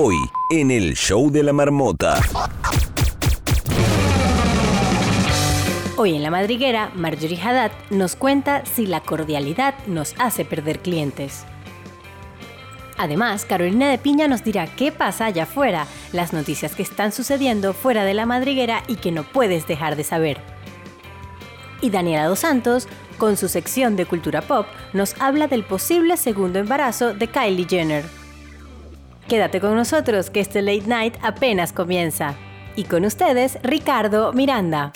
[0.00, 2.20] Hoy, en el show de la marmota.
[5.96, 11.46] Hoy en La Madriguera, Marjorie Haddad nos cuenta si la cordialidad nos hace perder clientes.
[12.96, 17.72] Además, Carolina de Piña nos dirá qué pasa allá afuera, las noticias que están sucediendo
[17.72, 20.38] fuera de La Madriguera y que no puedes dejar de saber.
[21.80, 22.86] Y Daniela Dos Santos,
[23.18, 28.17] con su sección de cultura pop, nos habla del posible segundo embarazo de Kylie Jenner.
[29.28, 32.34] Quédate con nosotros que este late night apenas comienza.
[32.76, 34.90] Y con ustedes, Ricardo Miranda.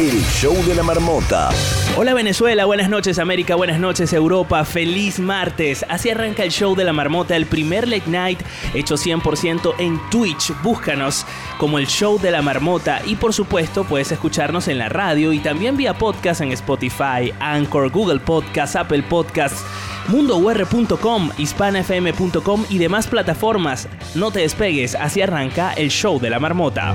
[0.00, 1.50] El show de la marmota.
[1.94, 5.84] Hola Venezuela, buenas noches América, buenas noches Europa, feliz martes.
[5.90, 8.40] Así arranca el show de la marmota, el primer late night
[8.72, 10.54] hecho 100% en Twitch.
[10.62, 11.26] Búscanos
[11.58, 15.38] como el show de la marmota y por supuesto puedes escucharnos en la radio y
[15.38, 19.62] también vía podcast en Spotify, Anchor, Google Podcasts, Apple Podcasts
[20.08, 23.86] mundour.com, hispanafm.com y demás plataformas.
[24.14, 26.94] No te despegues, así arranca el show de la marmota.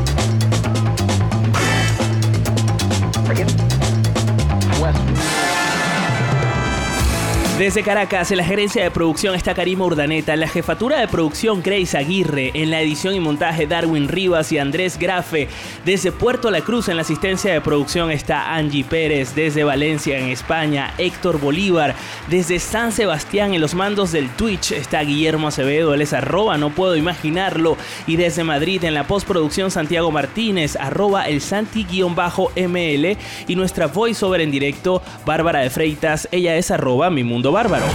[7.61, 11.61] Desde Caracas, en la gerencia de producción está Karima Urdaneta, en la jefatura de producción
[11.61, 15.47] Grace Aguirre, en la edición y montaje Darwin Rivas y Andrés Grafe.
[15.85, 20.29] Desde Puerto La Cruz, en la asistencia de producción está Angie Pérez, desde Valencia, en
[20.29, 21.93] España, Héctor Bolívar,
[22.31, 26.71] desde San Sebastián, en los mandos del Twitch está Guillermo Acevedo, él es arroba, no
[26.71, 33.17] puedo imaginarlo, y desde Madrid, en la postproducción Santiago Martínez, arroba el Santi-ML,
[33.47, 37.85] y nuestra voiceover en directo, Bárbara de Freitas, ella es arroba mi mundo bárbaro.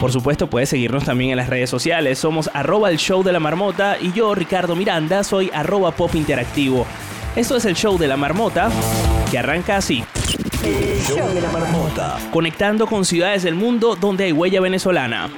[0.00, 2.18] Por supuesto, puedes seguirnos también en las redes sociales.
[2.18, 6.86] Somos arroba el show de la marmota y yo, Ricardo Miranda, soy arroba pop interactivo.
[7.36, 8.68] Esto es el show de la marmota
[9.30, 10.04] que arranca así.
[10.64, 12.18] El show de la marmota.
[12.32, 15.30] Conectando con ciudades del mundo donde hay huella venezolana.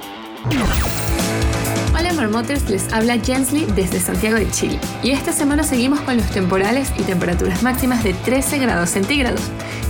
[2.25, 4.79] Marmoters, les habla Jensly desde Santiago de Chile.
[5.03, 9.41] Y esta semana seguimos con los temporales y temperaturas máximas de 13 grados centígrados.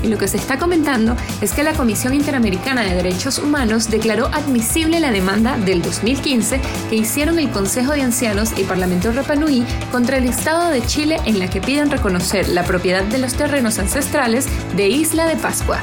[0.04, 4.28] Y lo que se está comentando es que la Comisión Interamericana de Derechos Humanos declaró
[4.28, 6.60] admisible la demanda del 2015
[6.90, 11.40] que hicieron el Consejo de Ancianos y Parlamento Rapanui contra el Estado de Chile en
[11.40, 15.80] la que piden reconocer la propiedad de los terrenos ancestrales de Isla de Pascua.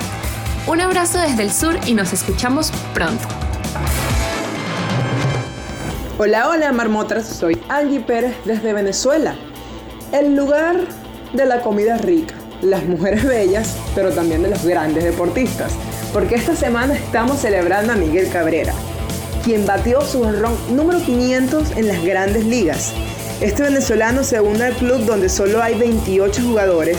[0.67, 3.52] Un abrazo desde el sur y nos escuchamos pronto.
[6.19, 9.35] Hola, hola marmotas, soy Angie Pérez desde Venezuela,
[10.13, 10.77] el lugar
[11.33, 15.73] de la comida rica, las mujeres bellas, pero también de los grandes deportistas,
[16.13, 18.75] porque esta semana estamos celebrando a Miguel Cabrera,
[19.43, 22.93] quien batió su honrón número 500 en las grandes ligas.
[23.41, 26.99] Este venezolano se une al club donde solo hay 28 jugadores,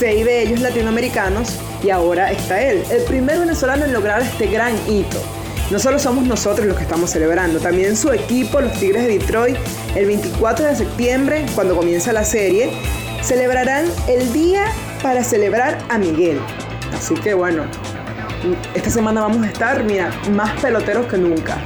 [0.00, 4.74] 6 de ellos latinoamericanos, y ahora está él, el primer venezolano en lograr este gran
[4.88, 5.20] hito.
[5.70, 9.56] No solo somos nosotros los que estamos celebrando, también su equipo, los Tigres de Detroit,
[9.94, 12.72] el 24 de septiembre, cuando comienza la serie,
[13.22, 14.64] celebrarán el día
[15.00, 16.40] para celebrar a Miguel.
[16.92, 17.66] Así que bueno,
[18.74, 21.58] esta semana vamos a estar, mira, más peloteros que nunca.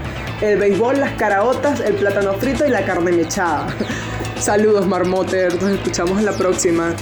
[0.42, 3.69] El béisbol, las caraotas, el plátano frito y la carne mechada.
[4.38, 5.54] Saludos, marmoter.
[5.62, 6.94] Nos escuchamos en la próxima.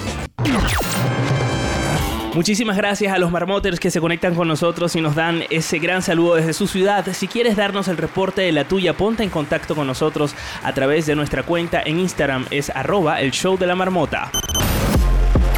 [2.35, 6.01] Muchísimas gracias a los marmoters que se conectan con nosotros y nos dan ese gran
[6.01, 7.05] saludo desde su ciudad.
[7.13, 11.05] Si quieres darnos el reporte de la tuya, ponte en contacto con nosotros a través
[11.05, 14.31] de nuestra cuenta en Instagram, es arroba el show de la marmota.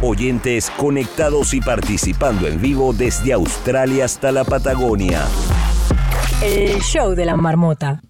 [0.03, 5.23] Oyentes conectados y participando en vivo desde Australia hasta la Patagonia.
[6.43, 8.01] El show de la marmota.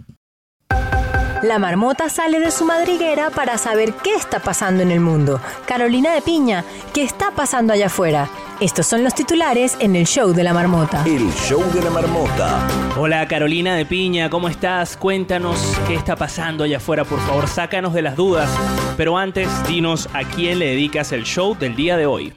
[1.44, 5.40] La marmota sale de su madriguera para saber qué está pasando en el mundo.
[5.68, 8.28] Carolina de Piña, ¿qué está pasando allá afuera?
[8.62, 11.04] Estos son los titulares en el show de la marmota.
[11.06, 12.66] El show de la marmota.
[12.98, 14.96] Hola Carolina de Piña, ¿cómo estás?
[14.96, 18.50] Cuéntanos qué está pasando allá afuera, por favor, sácanos de las dudas.
[18.96, 22.34] Pero antes, dinos a quién le dedicas el show del día de hoy.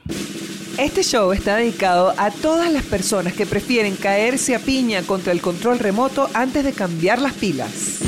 [0.77, 5.39] Este show está dedicado a todas las personas que prefieren caerse a piña contra el
[5.39, 7.99] control remoto antes de cambiar las pilas.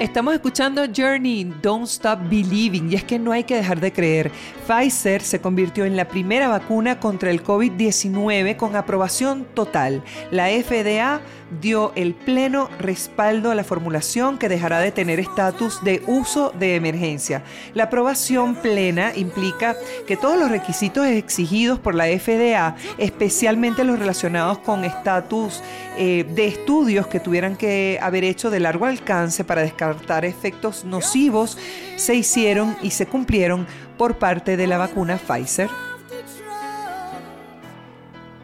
[0.00, 4.30] Estamos escuchando Journey, Don't Stop Believing, y es que no hay que dejar de creer.
[4.64, 10.04] Pfizer se convirtió en la primera vacuna contra el COVID-19 con aprobación total.
[10.30, 11.20] La FDA
[11.60, 16.76] dio el pleno respaldo a la formulación que dejará de tener estatus de uso de
[16.76, 17.42] emergencia.
[17.74, 19.74] La aprobación plena implica
[20.06, 25.60] que todos los requisitos exigidos por la FDA, especialmente los relacionados con estatus
[25.96, 29.87] eh, de estudios que tuvieran que haber hecho de largo alcance para descansar
[30.24, 31.58] efectos nocivos
[31.96, 35.68] se hicieron y se cumplieron por parte de la vacuna Pfizer.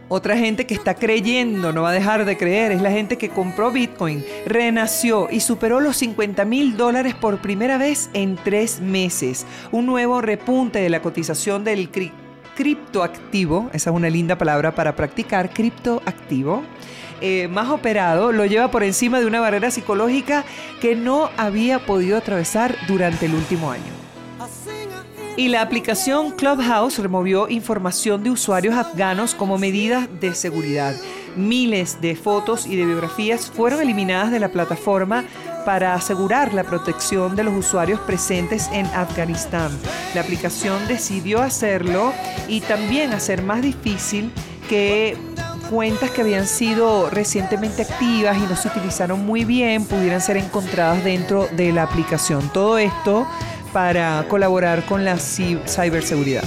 [0.09, 3.31] Otra gente que está creyendo, no va a dejar de creer, es la gente que
[3.31, 9.47] compró Bitcoin, renació y superó los 50 mil dólares por primera vez en tres meses.
[9.73, 11.89] Un nuevo repunte de la cotización del
[12.55, 16.63] criptoactivo, esa es una linda palabra para practicar, criptoactivo.
[17.27, 20.45] Eh, más operado lo lleva por encima de una barrera psicológica
[20.83, 23.95] que no había podido atravesar durante el último año.
[25.35, 30.95] Y la aplicación Clubhouse removió información de usuarios afganos como medida de seguridad.
[31.35, 35.25] Miles de fotos y de biografías fueron eliminadas de la plataforma
[35.65, 39.73] para asegurar la protección de los usuarios presentes en Afganistán.
[40.15, 42.13] La aplicación decidió hacerlo
[42.49, 44.31] y también hacer más difícil
[44.69, 45.17] que
[45.71, 51.05] cuentas que habían sido recientemente activas y no se utilizaron muy bien pudieran ser encontradas
[51.05, 52.51] dentro de la aplicación.
[52.53, 53.27] Todo esto
[53.73, 56.45] para colaborar con la ciberseguridad.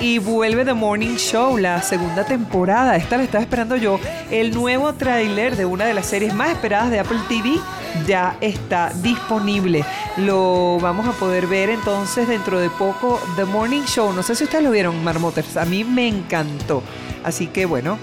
[0.00, 2.96] Y vuelve The Morning Show, la segunda temporada.
[2.96, 4.00] Esta la estaba esperando yo.
[4.30, 7.60] El nuevo tráiler de una de las series más esperadas de Apple TV
[8.06, 9.84] ya está disponible.
[10.16, 13.20] Lo vamos a poder ver entonces dentro de poco.
[13.36, 14.14] The Morning Show.
[14.14, 15.58] No sé si ustedes lo vieron, Marmoters.
[15.58, 16.82] A mí me encantó.
[17.22, 17.98] Así que bueno,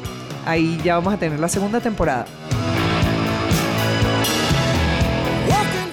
[0.47, 2.25] ahí ya vamos a tener la segunda temporada.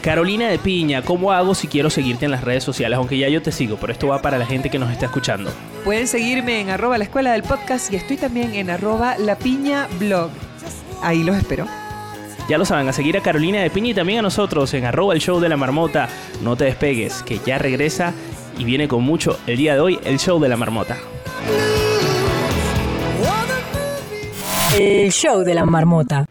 [0.05, 2.99] Carolina de Piña, ¿cómo hago si quiero seguirte en las redes sociales?
[2.99, 5.51] Aunque ya yo te sigo, pero esto va para la gente que nos está escuchando.
[5.83, 9.89] Pueden seguirme en arroba la escuela del podcast y estoy también en arroba la piña
[9.99, 10.31] blog.
[11.03, 11.67] Ahí los espero.
[12.51, 15.15] Ya lo saben, a seguir a Carolina de Piña y también a nosotros en arroba
[15.15, 16.11] el show de la marmota.
[16.43, 18.13] No te despegues, que ya regresa
[18.59, 20.99] y viene con mucho el día de hoy el show de la marmota.
[24.77, 26.27] El show de la marmota.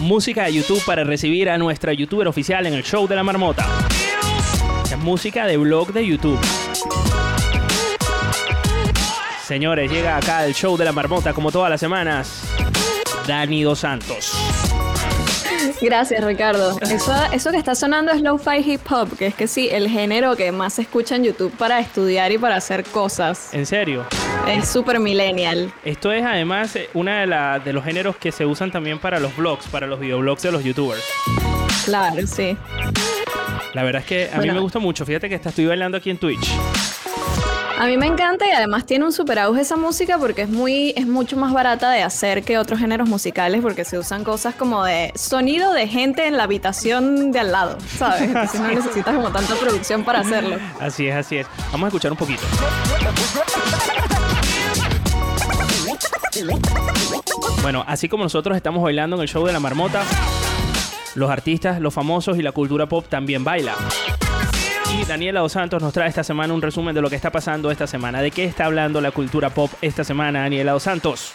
[0.00, 3.66] música de YouTube para recibir a nuestra youtuber oficial en el show de la marmota.
[4.98, 6.38] Música de blog de YouTube.
[9.44, 12.44] Señores, llega acá el show de la marmota como todas las semanas.
[13.26, 14.51] Dani Dos Santos.
[15.82, 16.78] Gracias, Ricardo.
[16.80, 20.36] Eso, eso que está sonando es lo-fi hip hop, que es que sí, el género
[20.36, 23.52] que más se escucha en YouTube para estudiar y para hacer cosas.
[23.52, 24.04] ¿En serio?
[24.48, 25.72] Es súper millennial.
[25.84, 29.66] Esto es además uno de, de los géneros que se usan también para los blogs,
[29.68, 31.02] para los videoblogs de los youtubers.
[31.84, 32.56] Claro, sí.
[33.74, 35.04] La verdad es que a mí me gusta mucho.
[35.04, 36.48] Fíjate que estoy bailando aquí en Twitch.
[37.78, 40.92] A mí me encanta y además tiene un super auge esa música porque es muy
[40.96, 44.84] es mucho más barata de hacer que otros géneros musicales porque se usan cosas como
[44.84, 48.22] de sonido de gente en la habitación de al lado, ¿sabes?
[48.22, 50.58] Entonces no necesitas como tanta producción para hacerlo.
[50.80, 51.46] Así es, así es.
[51.72, 52.42] Vamos a escuchar un poquito.
[57.62, 60.02] Bueno, así como nosotros estamos bailando en el show de la marmota,
[61.14, 63.76] los artistas, los famosos y la cultura pop también bailan.
[64.98, 67.70] Y Daniela Dos Santos nos trae esta semana un resumen de lo que está pasando
[67.70, 68.20] esta semana.
[68.20, 71.32] ¿De qué está hablando la cultura pop esta semana, Daniela Dos Santos?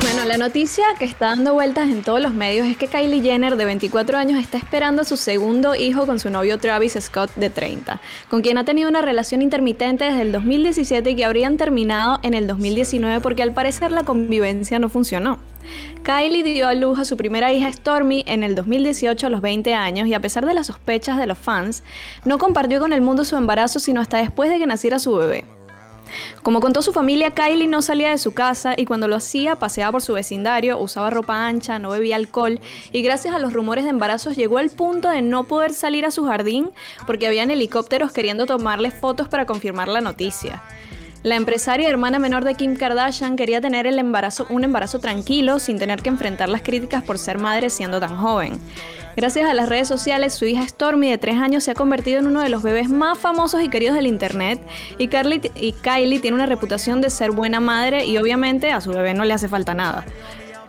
[0.00, 3.56] Bueno, la noticia que está dando vueltas en todos los medios es que Kylie Jenner,
[3.56, 7.50] de 24 años, está esperando a su segundo hijo con su novio Travis Scott, de
[7.50, 12.18] 30, con quien ha tenido una relación intermitente desde el 2017 y que habrían terminado
[12.22, 15.38] en el 2019 porque al parecer la convivencia no funcionó.
[16.02, 19.74] Kylie dio a luz a su primera hija Stormy en el 2018 a los 20
[19.74, 21.84] años y a pesar de las sospechas de los fans,
[22.24, 25.44] no compartió con el mundo su embarazo sino hasta después de que naciera su bebé.
[26.42, 29.92] Como contó su familia, Kylie no salía de su casa y cuando lo hacía paseaba
[29.92, 32.60] por su vecindario, usaba ropa ancha, no bebía alcohol
[32.90, 36.10] y gracias a los rumores de embarazos llegó al punto de no poder salir a
[36.10, 36.70] su jardín
[37.06, 40.62] porque habían helicópteros queriendo tomarle fotos para confirmar la noticia.
[41.22, 46.08] La empresaria hermana menor de Kim Kardashian quería tener un embarazo tranquilo sin tener que
[46.08, 48.58] enfrentar las críticas por ser madre siendo tan joven.
[49.16, 52.26] Gracias a las redes sociales, su hija Stormy de 3 años se ha convertido en
[52.26, 54.60] uno de los bebés más famosos y queridos del Internet
[54.98, 59.14] y, y Kylie tiene una reputación de ser buena madre y obviamente a su bebé
[59.14, 60.04] no le hace falta nada.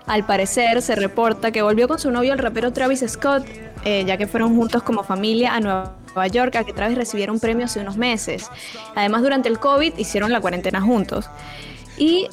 [0.05, 3.45] Al parecer, se reporta que volvió con su novio el rapero Travis Scott,
[3.86, 7.39] eh, ya que fueron juntos como familia a Nueva York, a que Travis recibiera un
[7.39, 8.50] premio hace unos meses.
[8.95, 11.29] Además, durante el COVID hicieron la cuarentena juntos.
[11.97, 12.27] Y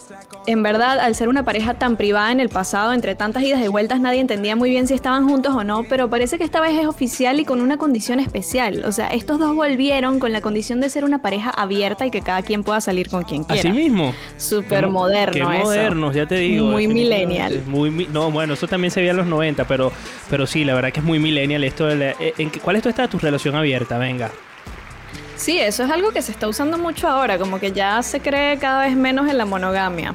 [0.47, 3.69] en verdad, al ser una pareja tan privada en el pasado, entre tantas idas y
[3.69, 6.79] vueltas, nadie entendía muy bien si estaban juntos o no, pero parece que esta vez
[6.79, 8.83] es oficial y con una condición especial.
[8.87, 12.23] O sea, estos dos volvieron con la condición de ser una pareja abierta y que
[12.23, 13.69] cada quien pueda salir con quien quiera.
[13.69, 14.15] Así mismo.
[14.37, 15.51] Súper moderno.
[15.51, 16.67] Qué modernos, ya te digo.
[16.67, 17.63] Muy millennial.
[17.67, 19.93] Muy, no, bueno, eso también se veía en los 90, pero,
[20.31, 21.87] pero sí, la verdad que es muy millennial esto.
[21.87, 23.99] De eh, ¿en, ¿Cuál es tu estatus relación abierta?
[23.99, 24.31] Venga.
[25.41, 28.59] Sí, eso es algo que se está usando mucho ahora, como que ya se cree
[28.59, 30.15] cada vez menos en la monogamia.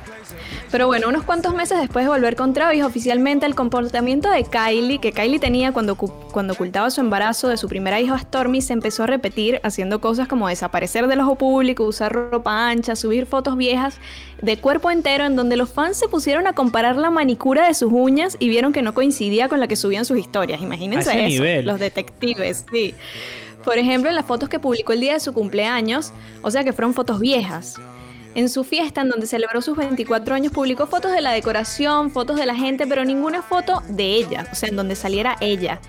[0.69, 4.99] Pero bueno, unos cuantos meses después de volver con Travis, oficialmente el comportamiento de Kylie,
[4.99, 9.01] que Kylie tenía cuando, cuando ocultaba su embarazo de su primera hija Stormy, se empezó
[9.01, 13.97] a repetir haciendo cosas como desaparecer del ojo público, usar ropa ancha, subir fotos viejas
[14.43, 17.91] de cuerpo entero en donde los fans se pusieron a comparar la manicura de sus
[17.91, 20.61] uñas y vieron que no coincidía con la que subían sus historias.
[20.61, 22.93] Imagínense eso, los detectives, sí.
[23.65, 26.71] Por ejemplo, en las fotos que publicó el día de su cumpleaños, o sea que
[26.71, 27.75] fueron fotos viejas.
[28.35, 32.37] En su fiesta, en donde celebró sus 24 años, publicó fotos de la decoración, fotos
[32.37, 35.79] de la gente, pero ninguna foto de ella, o sea, en donde saliera ella.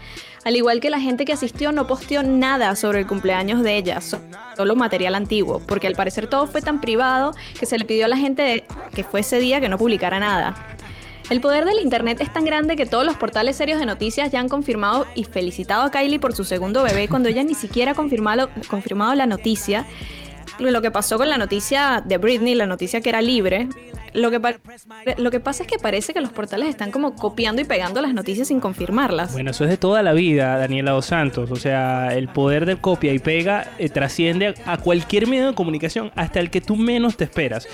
[0.45, 4.01] Al igual que la gente que asistió, no posteó nada sobre el cumpleaños de ella,
[4.01, 8.09] solo material antiguo, porque al parecer todo fue tan privado que se le pidió a
[8.09, 8.65] la gente
[8.95, 10.76] que fue ese día que no publicara nada.
[11.29, 14.39] El poder del Internet es tan grande que todos los portales serios de noticias ya
[14.39, 17.95] han confirmado y felicitado a Kylie por su segundo bebé cuando ella ni siquiera ha
[17.95, 19.87] confirmado, confirmado la noticia.
[20.61, 23.69] Lo que pasó con la noticia de Britney, la noticia que era libre,
[24.17, 24.41] lo que,
[25.19, 28.15] lo que pasa es que parece que los portales están como copiando y pegando las
[28.15, 29.33] noticias sin confirmarlas.
[29.33, 31.51] Bueno, eso es de toda la vida, Daniela Dos Santos.
[31.51, 36.11] O sea, el poder de copia y pega eh, trasciende a cualquier medio de comunicación,
[36.17, 37.69] hasta el que tú menos te esperas.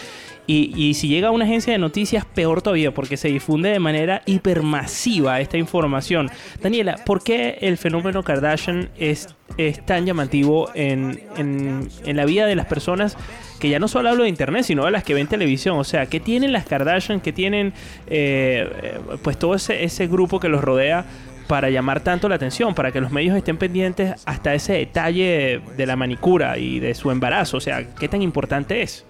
[0.44, 4.22] Y, si llega a una agencia de noticias, peor todavía, porque se difunde de manera
[4.26, 6.30] hipermasiva esta información.
[6.60, 12.56] Daniela, ¿por qué el fenómeno Kardashian es, es tan llamativo en, en, la vida de
[12.56, 13.16] las personas?
[13.62, 15.78] Que ya no solo hablo de internet, sino de las que ven televisión.
[15.78, 17.20] O sea, ¿qué tienen las Kardashian?
[17.20, 17.68] ¿Qué tienen
[18.08, 21.04] eh, eh, pues todo ese, ese grupo que los rodea
[21.46, 25.86] para llamar tanto la atención, para que los medios estén pendientes hasta ese detalle de
[25.86, 27.58] la manicura y de su embarazo?
[27.58, 29.06] O sea, ¿qué tan importante es?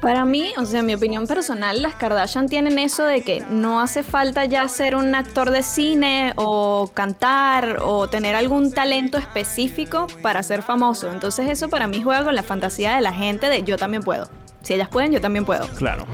[0.00, 4.02] Para mí, o sea, mi opinión personal, las Kardashian tienen eso de que no hace
[4.02, 10.42] falta ya ser un actor de cine o cantar o tener algún talento específico para
[10.42, 11.10] ser famoso.
[11.10, 14.28] Entonces eso para mí juega con la fantasía de la gente de yo también puedo.
[14.62, 15.66] Si ellas pueden, yo también puedo.
[15.76, 16.06] Claro.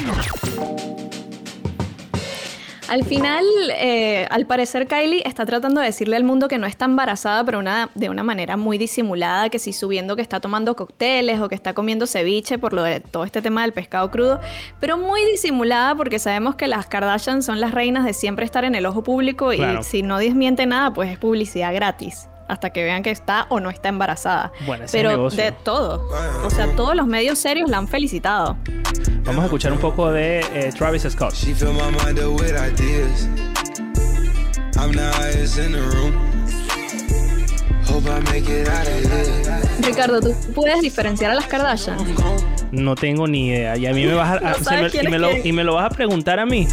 [2.90, 3.44] Al final,
[3.76, 7.60] eh, al parecer, Kylie está tratando de decirle al mundo que no está embarazada, pero
[7.60, 11.54] una, de una manera muy disimulada, que si subiendo que está tomando cócteles o que
[11.54, 14.40] está comiendo ceviche por lo de todo este tema del pescado crudo,
[14.80, 18.74] pero muy disimulada porque sabemos que las Kardashian son las reinas de siempre estar en
[18.74, 23.02] el ojo público y si no desmiente nada, pues es publicidad gratis hasta que vean
[23.02, 24.52] que está o no está embarazada.
[24.90, 26.08] Pero de todo.
[26.44, 28.56] O sea, todos los medios serios la han felicitado.
[29.24, 31.34] Vamos a escuchar un poco de eh, Travis Scott.
[39.82, 41.98] Ricardo, ¿tú puedes diferenciar a las Kardashian?
[42.72, 43.76] No tengo ni idea.
[43.76, 46.38] Y a mí me vas a, y, me lo, y, me lo, vas a preguntar
[46.38, 46.68] a mí.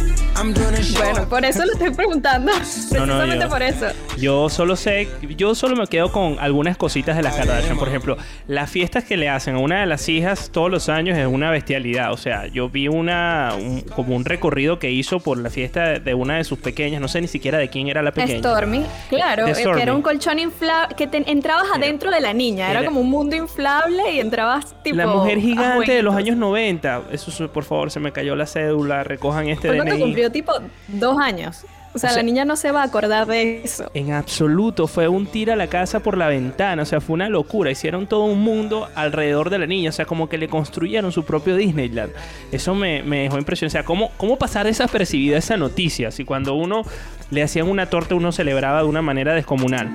[0.96, 2.52] Bueno, por eso lo estoy preguntando.
[2.90, 3.86] Precisamente por eso.
[4.16, 7.78] Yo solo sé, yo solo me quedo con algunas cositas de las Kardashian.
[7.78, 11.18] Por ejemplo, las fiestas que le hacen a una de las hijas todos los años
[11.18, 12.12] es una bestialidad.
[12.12, 13.54] O sea, yo vi una
[13.96, 17.00] como un recorrido que hizo por la fiesta de una de sus pequeñas.
[17.00, 18.38] No sé ni siquiera de quién era la pequeña.
[18.38, 22.70] Stormy, claro, eh, que era un colchón inflable que entrabas adentro de la niña.
[22.70, 24.96] Era, como un mundo inflable y entrabas tipo.
[24.96, 27.02] La mujer gigante de los años 90.
[27.12, 29.04] Eso, por favor, se me cayó la cédula.
[29.04, 30.00] Recojan este DNI.
[30.00, 30.52] cumplió tipo
[30.88, 31.64] dos años.
[31.94, 33.90] O sea, la niña no se va a acordar de eso.
[33.94, 37.28] En absoluto, fue un tira a la casa por la ventana, o sea, fue una
[37.28, 37.70] locura.
[37.70, 41.24] Hicieron todo un mundo alrededor de la niña, o sea, como que le construyeron su
[41.24, 42.12] propio Disneyland.
[42.52, 46.10] Eso me, dejó impresión, o sea, ¿cómo, cómo pasar desapercibida esa noticia?
[46.10, 46.82] Si cuando uno
[47.30, 49.94] le hacían una torta, uno celebraba de una manera descomunal.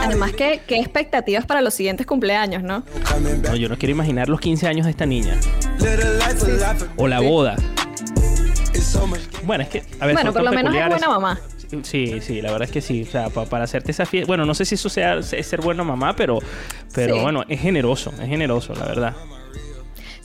[0.00, 2.84] Además, ¿qué, qué expectativas para los siguientes cumpleaños, ¿no?
[3.42, 5.38] No, yo no quiero imaginar los 15 años de esta niña.
[6.96, 7.56] O la boda.
[9.44, 11.40] Bueno, es que, a ver, Bueno, por lo menos es buena mamá.
[11.82, 13.02] Sí, sí, la verdad es que sí.
[13.02, 14.26] O sea, para hacerte esa fiesta.
[14.26, 16.38] Bueno, no sé si eso sea ser buena mamá, pero,
[16.94, 19.14] pero bueno, es generoso, es generoso, la verdad.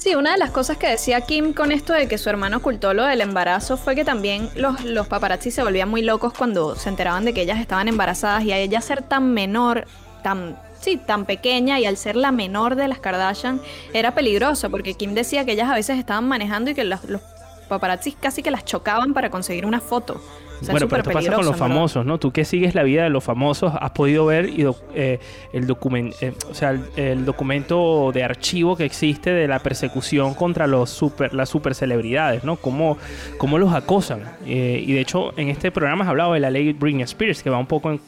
[0.02, 2.96] Sí, una de las cosas que decía Kim con esto de que su hermano ocultó
[2.96, 6.90] lo del embarazo fue que también los, los paparazzi se volvían muy locos cuando se
[6.90, 9.86] enteraban de que ellas estaban embarazadas y a ella ser tan menor,
[10.24, 13.62] tan sí, tan pequeña y al ser la menor de las Kardashian
[13.94, 17.22] era peligroso porque Kim decía que ellas a veces estaban manejando y que los, los
[17.70, 20.20] paparazzi casi que las chocaban para conseguir una foto
[20.70, 22.20] bueno, pero esto pasa con los famosos, ¿no?
[22.20, 24.50] Tú que sigues la vida de los famosos, has podido ver
[24.94, 25.20] eh,
[25.54, 30.68] el, documento, eh, o sea, el, documento de archivo que existe de la persecución contra
[30.68, 32.58] los super, las super celebridades, ¿no?
[32.58, 32.98] Cómo,
[33.38, 34.24] cómo los acosan.
[34.46, 37.50] Eh, y de hecho, en este programa has hablado de la ley Britney Spears, que
[37.50, 38.00] va un poco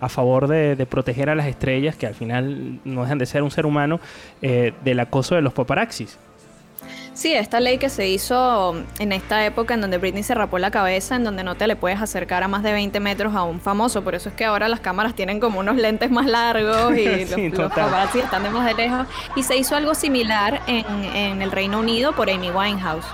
[0.00, 3.50] a favor de, proteger a las estrellas, que al final no dejan de ser un
[3.50, 4.00] ser humano,
[4.40, 6.18] del acoso de los paparaxis.
[7.16, 10.70] Sí, esta ley que se hizo en esta época en donde Britney se rapó la
[10.70, 13.58] cabeza, en donde no te le puedes acercar a más de 20 metros a un
[13.58, 14.04] famoso.
[14.04, 17.72] Por eso es que ahora las cámaras tienen como unos lentes más largos y los,
[17.72, 19.06] paparazzi están de más de lejos.
[19.34, 23.06] Y se hizo algo similar en, en el Reino Unido por Amy Winehouse.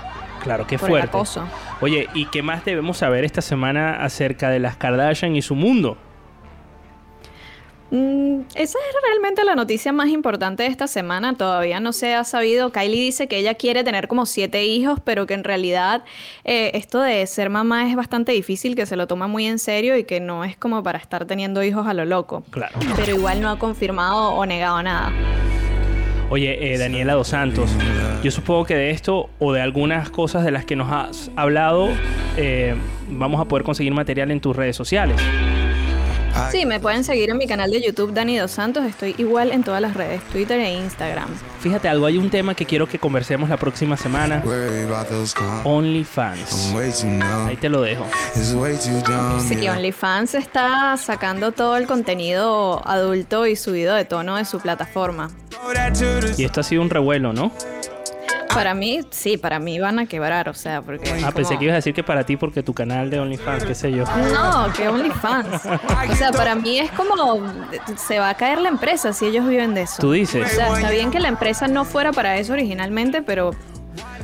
[0.43, 1.07] Claro, qué por el fuerte.
[1.07, 1.47] acoso.
[1.79, 5.97] Oye, ¿y qué más debemos saber esta semana acerca de las Kardashian y su mundo?
[7.93, 11.35] Mm, esa es realmente la noticia más importante de esta semana.
[11.35, 12.71] Todavía no se ha sabido.
[12.71, 16.03] Kylie dice que ella quiere tener como siete hijos, pero que en realidad
[16.43, 19.95] eh, esto de ser mamá es bastante difícil, que se lo toma muy en serio
[19.95, 22.43] y que no es como para estar teniendo hijos a lo loco.
[22.49, 22.79] Claro.
[22.95, 25.11] Pero igual no ha confirmado o negado nada.
[26.31, 27.69] Oye, eh, Daniela Dos Santos,
[28.23, 31.89] yo supongo que de esto o de algunas cosas de las que nos has hablado,
[32.37, 32.73] eh,
[33.07, 35.21] vamos a poder conseguir material en tus redes sociales.
[36.51, 38.85] Sí, me pueden seguir en mi canal de YouTube Dani Dos Santos.
[38.85, 41.29] Estoy igual en todas las redes, Twitter e Instagram.
[41.61, 44.43] Fíjate algo, hay un tema que quiero que conversemos la próxima semana.
[45.63, 46.73] OnlyFans.
[47.47, 48.05] Ahí te lo dejo.
[49.47, 49.69] Sí, que.
[49.69, 55.29] OnlyFans está sacando todo el contenido adulto y subido de tono de su plataforma.
[56.37, 57.51] Y esto ha sido un revuelo, ¿no?
[58.53, 61.21] Para mí, sí, para mí van a quebrar, o sea, porque...
[61.25, 63.75] Ah, pensé que ibas a decir que para ti porque tu canal de OnlyFans, qué
[63.75, 64.03] sé yo.
[64.33, 65.61] No, que OnlyFans.
[66.11, 67.41] O sea, para mí es como...
[67.97, 70.01] Se va a caer la empresa si ellos viven de eso.
[70.01, 70.51] Tú O dices.
[70.51, 73.51] sea, está bien que la empresa no fuera para eso originalmente, pero...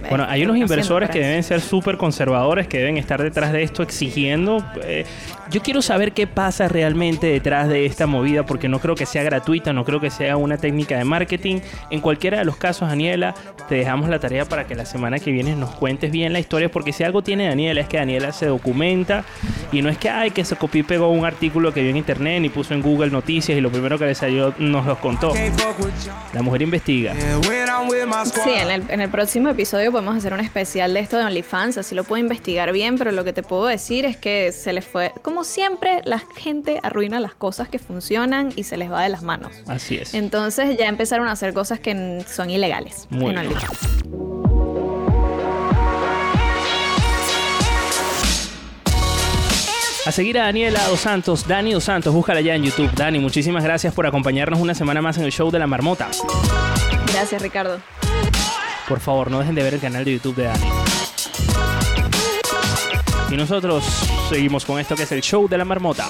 [0.07, 3.83] Bueno, hay unos inversores que deben ser súper conservadores, que deben estar detrás de esto
[3.83, 4.63] exigiendo.
[4.83, 5.05] eh,
[5.51, 9.23] yo quiero saber qué pasa realmente detrás de esta movida, porque no creo que sea
[9.23, 11.59] gratuita, no creo que sea una técnica de marketing.
[11.89, 13.33] En cualquiera de los casos, Daniela,
[13.67, 16.69] te dejamos la tarea para que la semana que viene nos cuentes bien la historia,
[16.69, 19.23] porque si algo tiene Daniela es que Daniela se documenta
[19.71, 21.97] y no es que, ay, que se copió y pegó un artículo que vio en
[21.97, 25.33] internet y puso en Google Noticias y lo primero que le salió nos los contó.
[26.33, 27.13] La mujer investiga.
[28.43, 31.77] Sí, en el, en el próximo episodio podemos hacer un especial de esto de OnlyFans,
[31.77, 34.85] así lo puedo investigar bien, pero lo que te puedo decir es que se les
[34.85, 39.09] fue, como siempre, la gente arruina las cosas que funcionan y se les va de
[39.09, 39.51] las manos.
[39.67, 40.13] Así es.
[40.13, 43.07] Entonces ya empezaron a hacer cosas que son ilegales.
[43.09, 43.47] Muy en bien.
[43.47, 43.79] OnlyFans.
[50.05, 52.89] A seguir a Daniela Dos Santos, Dani Dos Santos, búscala ya en YouTube.
[52.95, 56.09] Dani, muchísimas gracias por acompañarnos una semana más en el show de la marmota.
[57.13, 57.79] Gracias, Ricardo.
[58.89, 60.65] Por favor, no dejen de ver el canal de YouTube de Dani.
[63.29, 63.83] Y nosotros
[64.29, 66.07] seguimos con esto que es el show de la marmota.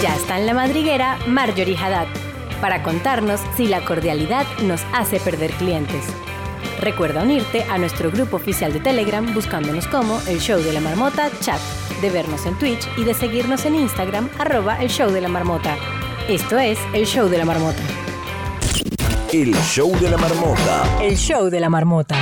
[0.00, 2.06] Ya está en la madriguera Marjorie Haddad
[2.60, 6.04] para contarnos si la cordialidad nos hace perder clientes.
[6.80, 11.28] Recuerda unirte a nuestro grupo oficial de Telegram buscándonos como el show de la marmota
[11.40, 11.60] chat,
[12.00, 15.76] de vernos en Twitch y de seguirnos en Instagram arroba el show de la marmota.
[16.30, 17.82] Esto es el show de la marmota.
[19.32, 20.98] El show de la marmota.
[21.02, 22.14] El show de la marmota.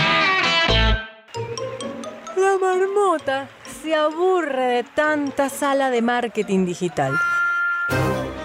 [2.35, 3.51] La marmota
[3.83, 7.13] se aburre de tanta sala de marketing digital.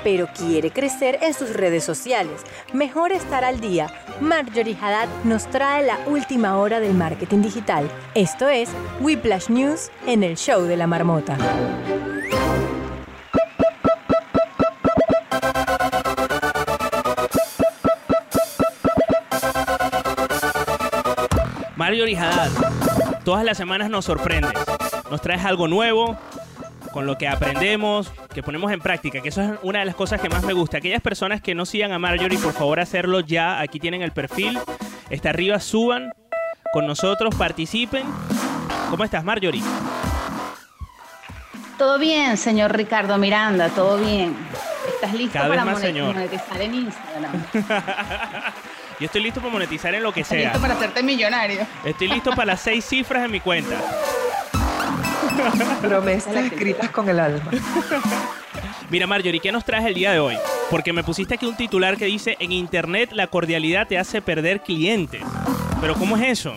[0.04, 2.42] Pero quiere crecer en sus redes sociales.
[2.74, 3.88] Mejor estar al día.
[4.20, 7.90] Marjorie Haddad nos trae la última hora del marketing digital.
[8.16, 8.68] Esto es
[9.00, 11.38] Whiplash News en el show de la marmota.
[21.84, 22.50] Marjorie Haddad,
[23.26, 24.54] todas las semanas nos sorprendes.
[25.12, 26.18] Nos traes algo nuevo,
[26.94, 30.22] con lo que aprendemos, que ponemos en práctica, que eso es una de las cosas
[30.22, 30.78] que más me gusta.
[30.78, 33.60] Aquellas personas que no sigan a Marjorie, por favor hacerlo ya.
[33.60, 34.58] Aquí tienen el perfil,
[35.10, 36.14] está arriba, suban
[36.72, 38.04] con nosotros, participen.
[38.90, 39.62] ¿Cómo estás, Marjorie?
[41.78, 44.38] Todo bien, señor Ricardo Miranda, todo bien.
[44.88, 46.14] ¿Estás listo Cada vez para más, señor.
[46.14, 47.44] monetizar en Instagram?
[49.04, 50.46] Yo estoy listo para monetizar en lo que ¿Estás sea.
[50.46, 51.68] listo para hacerte millonario?
[51.84, 53.76] Estoy listo para las seis cifras en mi cuenta.
[55.82, 57.52] Promesas escritas con el alma.
[58.90, 60.38] Mira, Marjorie, ¿qué nos traes el día de hoy?
[60.70, 64.62] Porque me pusiste aquí un titular que dice, en Internet la cordialidad te hace perder
[64.62, 65.22] clientes.
[65.82, 66.54] Pero ¿cómo es eso?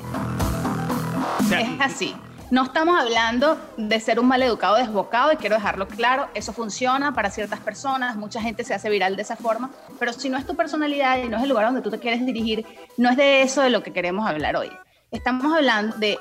[1.41, 2.15] O sea, Es así.
[2.49, 7.29] No estamos hablando de ser un maleducado desbocado y quiero dejarlo claro, eso funciona para
[7.29, 10.55] ciertas personas, mucha gente se hace viral de esa forma, pero si no es tu
[10.55, 12.65] personalidad y no es el lugar donde tú te quieres dirigir,
[12.99, 14.71] no es de eso de lo que queremos hablar hoy.
[15.11, 16.21] Estamos hablando de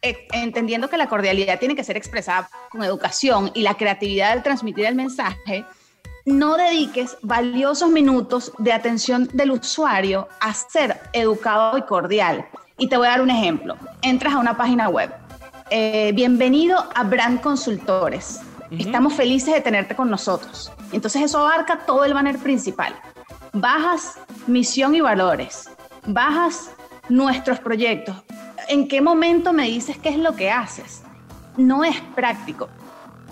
[0.00, 4.42] eh, entendiendo que la cordialidad tiene que ser expresada con educación y la creatividad al
[4.42, 5.66] transmitir el mensaje,
[6.24, 12.46] no dediques valiosos minutos de atención del usuario a ser educado y cordial.
[12.78, 13.76] Y te voy a dar un ejemplo.
[14.00, 15.25] Entras a una página web.
[15.68, 18.40] Eh, bienvenido a Brand Consultores.
[18.70, 20.70] Estamos felices de tenerte con nosotros.
[20.92, 22.94] Entonces eso abarca todo el banner principal.
[23.52, 24.14] Bajas
[24.46, 25.68] misión y valores.
[26.06, 26.70] Bajas
[27.08, 28.14] nuestros proyectos.
[28.68, 31.02] ¿En qué momento me dices qué es lo que haces?
[31.56, 32.68] No es práctico.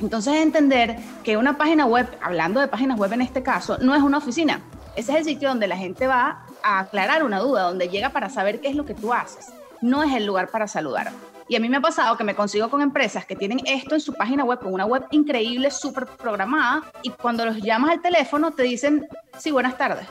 [0.01, 4.03] Entonces entender que una página web, hablando de páginas web en este caso, no es
[4.03, 4.61] una oficina.
[4.97, 8.29] Ese es el sitio donde la gente va a aclarar una duda, donde llega para
[8.29, 9.53] saber qué es lo que tú haces.
[9.81, 11.13] No es el lugar para saludar.
[11.49, 14.01] Y a mí me ha pasado que me consigo con empresas que tienen esto en
[14.01, 18.53] su página web, con una web increíble, súper programada, y cuando los llamas al teléfono
[18.53, 19.07] te dicen,
[19.39, 20.07] sí, buenas tardes.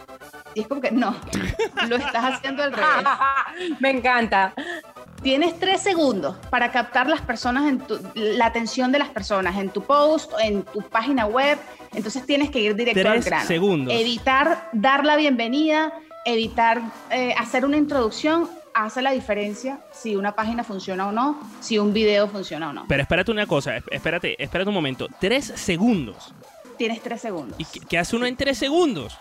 [0.54, 1.16] Y es como que no,
[1.90, 2.90] lo estás haciendo al revés.
[3.80, 4.54] Me encanta.
[5.24, 9.70] Tienes tres segundos para captar las personas en tu- la atención de las personas en
[9.70, 11.58] tu post, en tu página web.
[11.94, 13.48] Entonces tienes que ir directo al Tres grano.
[13.48, 13.94] segundos.
[13.94, 15.94] Evitar dar la bienvenida,
[16.26, 21.78] evitar eh, hacer una introducción, hace la diferencia si una página funciona o no, si
[21.80, 22.86] un video funciona o no.
[22.88, 25.08] Pero espérate una cosa, es- espérate, espérate un momento.
[25.20, 26.34] Tres segundos.
[26.78, 27.60] Tienes tres segundos.
[27.60, 29.18] ¿Y qué, qué hace uno en tres segundos?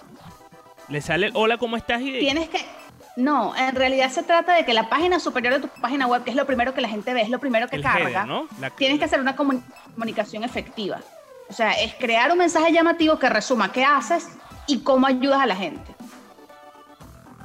[0.89, 2.01] Le sale el hola, ¿cómo estás?
[2.03, 2.59] Y Tienes que...
[3.15, 6.31] No, en realidad se trata de que la página superior de tu página web, que
[6.31, 8.49] es lo primero que la gente ve, es lo primero que El carga, header, ¿no?
[8.59, 9.63] La- tienes que hacer una comuni-
[9.95, 10.99] comunicación efectiva.
[11.51, 14.29] O sea, es crear un mensaje llamativo que resuma qué haces
[14.67, 15.92] y cómo ayudas a la gente.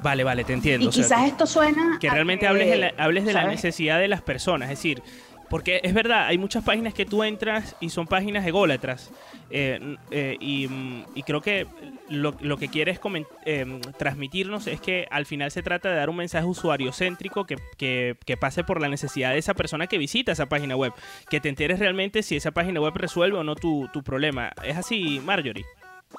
[0.02, 0.86] Vale, vale, te entiendo.
[0.86, 1.98] Y o sea, quizás que- esto suena...
[2.00, 4.70] que realmente que, hables de, la, hables de la necesidad de las personas.
[4.70, 5.02] Es decir,
[5.50, 9.10] porque es verdad, hay muchas páginas que tú entras y son páginas ególatras.
[9.50, 11.66] eh, eh, y, mm, y creo que
[12.10, 13.00] lo, lo que quieres
[13.46, 17.56] eh, transmitirnos es que al final se trata de dar un mensaje usuario céntrico que,
[17.78, 20.92] que- que pase por la necesidad de esa persona que visita esa página web.
[21.30, 24.52] Que te enteres realmente si esa página web resuelve o no tu, tu problema.
[24.62, 25.64] ¿Es así, Marjorie?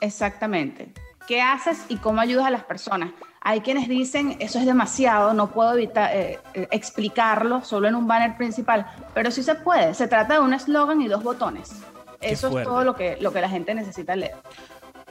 [0.01, 0.87] Exactamente.
[1.27, 3.11] ¿Qué haces y cómo ayudas a las personas?
[3.41, 8.05] Hay quienes dicen, eso es demasiado, no puedo evitar eh, eh, explicarlo solo en un
[8.05, 9.93] banner principal, pero sí se puede.
[9.93, 11.71] Se trata de un eslogan y dos botones.
[12.19, 14.35] Eso es todo lo que, lo que la gente necesita leer.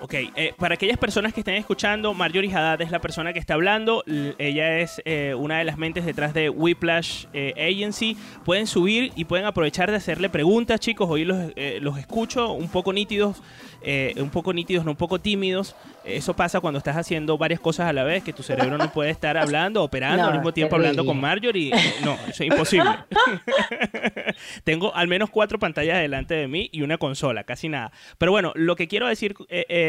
[0.00, 3.54] Ok, eh, para aquellas personas que estén escuchando, Marjorie Haddad es la persona que está
[3.54, 4.04] hablando.
[4.06, 8.16] L- Ella es eh, una de las mentes detrás de Whiplash eh, Agency.
[8.44, 11.08] Pueden subir y pueden aprovechar de hacerle preguntas, chicos.
[11.10, 13.42] Hoy los, eh, los escucho un poco nítidos,
[13.82, 15.74] eh, un poco nítidos, no un poco tímidos.
[16.04, 19.10] Eso pasa cuando estás haciendo varias cosas a la vez, que tu cerebro no puede
[19.10, 21.72] estar hablando, operando No, al mismo tiempo hablando con Marjorie.
[22.04, 22.88] No, eso es imposible.
[24.64, 27.90] Tengo al menos cuatro pantallas delante de mí y una consola, casi nada.
[28.16, 29.34] Pero bueno, lo que quiero decir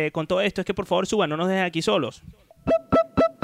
[0.07, 2.23] eh, con todo esto es que por favor suban, no nos dejen aquí solos.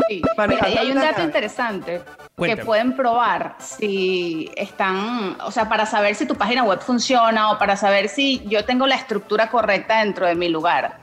[0.07, 0.21] Sí.
[0.47, 2.03] Mira, y hay un dato interesante
[2.35, 2.59] Cuéntame.
[2.59, 7.57] que pueden probar si están, o sea, para saber si tu página web funciona o
[7.57, 10.99] para saber si yo tengo la estructura correcta dentro de mi lugar.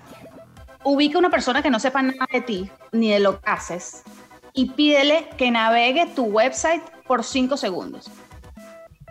[0.85, 4.05] Ubica una persona que no sepa nada de ti ni de lo que haces
[4.53, 8.11] y pídele que navegue tu website por cinco segundos.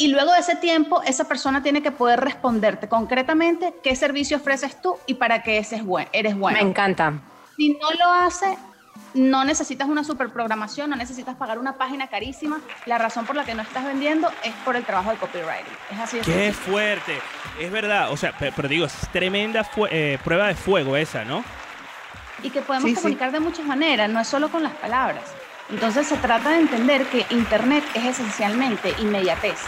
[0.01, 4.81] Y luego de ese tiempo, esa persona tiene que poder responderte concretamente qué servicio ofreces
[4.81, 6.57] tú y para qué ese es buen- eres bueno.
[6.57, 7.13] Me encanta.
[7.55, 8.57] Si no lo hace,
[9.13, 12.59] no necesitas una superprogramación, no necesitas pagar una página carísima.
[12.87, 15.73] La razón por la que no estás vendiendo es por el trabajo de copywriting.
[15.91, 16.65] Es así de ¡Qué sencillo.
[16.71, 17.19] fuerte!
[17.59, 21.43] Es verdad, o sea, pe- pero, digo, es tremenda eh, prueba de fuego esa, ¿no?
[22.41, 23.01] Y que podemos Sí, sí.
[23.03, 25.25] comunicar de muchas maneras, no es solo con las palabras.
[25.69, 29.59] Entonces se trata de entender que Internet es esencialmente inmediatez.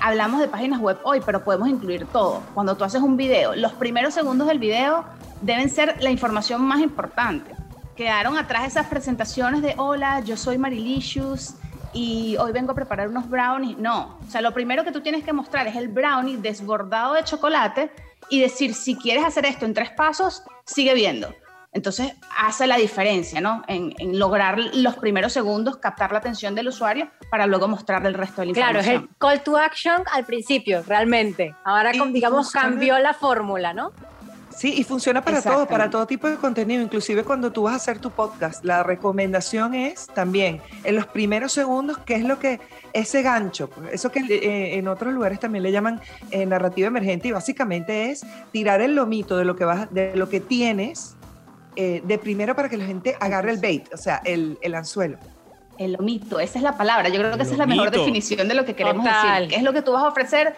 [0.00, 2.42] Hablamos de páginas web hoy, pero podemos incluir todo.
[2.52, 5.04] Cuando tú haces un video, los primeros segundos del video
[5.40, 7.54] deben ser la información más importante.
[7.96, 11.54] Quedaron atrás esas presentaciones de hola, yo soy Marilicious
[11.92, 13.78] y hoy vengo a preparar unos brownies.
[13.78, 17.22] No, o sea, lo primero que tú tienes que mostrar es el brownie desbordado de
[17.22, 17.90] chocolate
[18.30, 21.28] y decir, si quieres hacer esto en tres pasos, sigue viendo.
[21.74, 23.62] Entonces hace la diferencia, ¿no?
[23.66, 28.14] En, en lograr los primeros segundos, captar la atención del usuario para luego mostrarle el
[28.14, 31.54] resto de la Claro, es el call to action al principio, realmente.
[31.64, 32.68] Ahora, Y digamos, funciona.
[32.68, 33.92] cambió la fórmula, ¿no?
[34.56, 37.76] Sí, y funciona para todo, para todo tipo de contenido, inclusive cuando tú vas a
[37.76, 38.64] hacer tu podcast.
[38.64, 42.60] La recomendación es también en los primeros segundos, qué es lo que,
[42.92, 47.26] ese gancho, pues, eso que eh, en otros lugares también le llaman eh, narrativa emergente
[47.28, 51.16] y básicamente es tirar el lomito de lo que, vas, de lo que tienes
[51.76, 55.18] eh, de primero para que la gente agarre el bait, o sea, el, el anzuelo.
[55.78, 57.08] El omito, esa es la palabra.
[57.08, 58.00] Yo creo que esa es la mejor Lomito.
[58.00, 59.42] definición de lo que queremos Total.
[59.42, 59.48] decir.
[59.50, 60.54] ¿Qué es lo que tú vas a ofrecer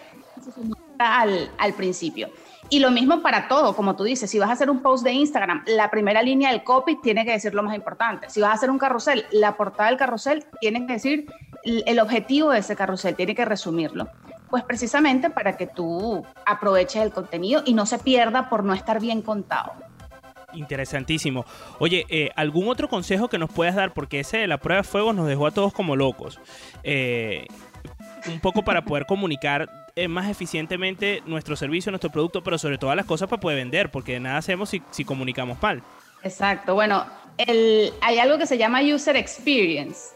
[0.98, 2.28] al, al principio?
[2.68, 5.12] Y lo mismo para todo, como tú dices, si vas a hacer un post de
[5.12, 8.28] Instagram, la primera línea del copy tiene que decir lo más importante.
[8.28, 11.26] Si vas a hacer un carrusel, la portada del carrusel tiene que decir
[11.64, 14.08] el el objetivo de ese carrusel, tiene que resumirlo.
[14.50, 19.00] Pues precisamente para que tú aproveches el contenido y no se pierda por no estar
[19.00, 19.72] bien contado.
[20.56, 21.44] Interesantísimo.
[21.78, 23.92] Oye, eh, ¿algún otro consejo que nos puedas dar?
[23.92, 26.40] Porque ese de la prueba de fuego nos dejó a todos como locos.
[26.82, 27.46] Eh,
[28.28, 32.96] un poco para poder comunicar eh, más eficientemente nuestro servicio, nuestro producto, pero sobre todas
[32.96, 35.82] las cosas para poder vender, porque de nada hacemos si, comunicamos mal.
[36.22, 36.74] Exacto.
[36.74, 37.06] Bueno,
[37.38, 40.08] el- hay algo que se llama user experience,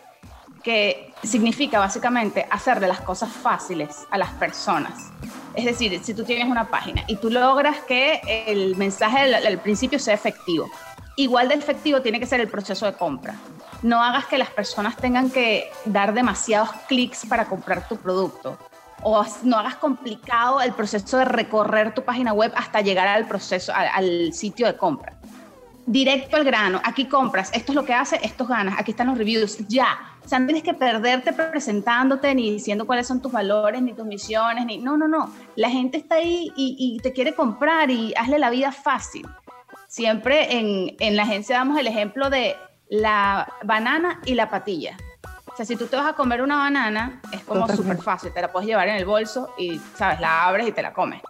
[0.64, 5.10] que significa básicamente hacerle las cosas fáciles a las personas.
[5.54, 9.58] Es decir, si tú tienes una página y tú logras que el mensaje al, al
[9.58, 10.70] principio sea efectivo,
[11.16, 13.34] igual de efectivo tiene que ser el proceso de compra.
[13.82, 18.58] No hagas que las personas tengan que dar demasiados clics para comprar tu producto.
[19.02, 23.72] O no hagas complicado el proceso de recorrer tu página web hasta llegar al proceso,
[23.74, 25.14] al, al sitio de compra.
[25.86, 26.80] Directo al grano.
[26.84, 27.50] Aquí compras.
[27.54, 28.78] Esto es lo que hace, estos ganas.
[28.78, 29.66] Aquí están los reviews.
[29.68, 29.98] Ya.
[30.24, 34.06] O sea, no tienes que perderte presentándote ni diciendo cuáles son tus valores, ni tus
[34.06, 34.78] misiones, ni.
[34.78, 35.32] No, no, no.
[35.56, 39.26] La gente está ahí y, y te quiere comprar y hazle la vida fácil
[39.90, 42.56] siempre en, en, la agencia damos el ejemplo de
[42.88, 44.96] la banana y la patilla.
[45.52, 48.40] O sea, si tú te vas a comer una banana, es como súper fácil, te
[48.40, 50.20] la puedes llevar en el bolso y, ¿sabes?
[50.20, 51.20] La abres y te la comes.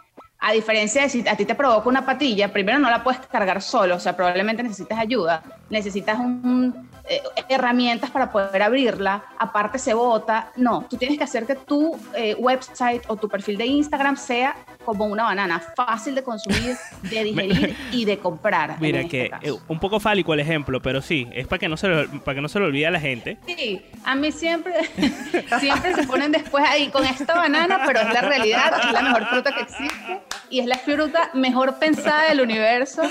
[0.40, 3.62] A diferencia de si a ti te provoca una patilla, primero no la puedes cargar
[3.62, 9.94] solo, o sea, probablemente necesitas ayuda, necesitas un, eh, herramientas para poder abrirla, aparte se
[9.94, 10.52] bota.
[10.54, 14.54] No, tú tienes que hacer que tu eh, website o tu perfil de Instagram sea
[14.84, 18.80] como una banana, fácil de consumir, de digerir y de comprar.
[18.80, 19.56] Mira que este caso.
[19.56, 22.36] eh, un poco fálico el ejemplo, pero sí, es para que no se lo, para
[22.36, 23.38] que no se lo olvide a la gente.
[23.44, 24.74] Sí, a mí siempre,
[25.58, 29.26] siempre se ponen después ahí con esta banana, pero es la realidad, es la mejor
[29.26, 33.02] fruta que existe y es la fruta mejor pensada del universo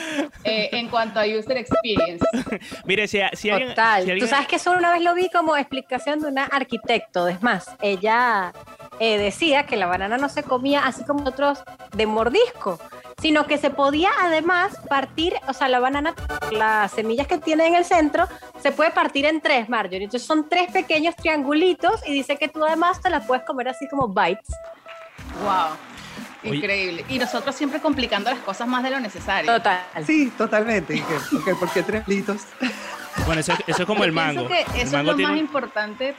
[0.44, 2.26] eh, en cuanto a user experience.
[2.86, 4.04] Mire, si, si alguien, Total.
[4.04, 7.28] si alguien- Tú sabes que eso una vez lo vi como explicación de una arquitecto.
[7.28, 8.54] Es más, ella
[9.00, 11.64] eh, decía que la banana no se comía así como otros
[11.96, 12.80] de mordisco,
[13.22, 16.14] sino que se podía además partir, o sea, la banana,
[16.52, 18.28] las semillas que tiene en el centro,
[18.62, 20.04] se puede partir en tres, Marjorie.
[20.04, 23.88] Entonces son tres pequeños triangulitos y dice que tú además te las puedes comer así
[23.90, 24.48] como bites.
[25.44, 25.89] Wow.
[26.44, 26.56] Oye.
[26.58, 27.06] Increíble.
[27.10, 29.52] Y nosotros siempre complicando las cosas más de lo necesario.
[29.54, 29.82] Total.
[30.06, 30.96] Sí, totalmente.
[30.96, 31.16] ¿Y qué?
[31.36, 32.44] Ok, ¿Por qué tres litos?
[33.26, 34.48] Bueno, eso, eso es como el Yo mango.
[34.48, 36.16] que el eso es mango lo tiene más importante,